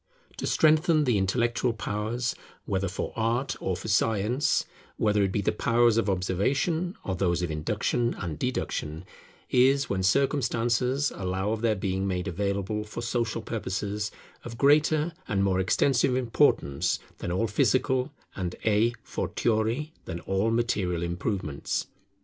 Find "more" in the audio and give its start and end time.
15.43-15.59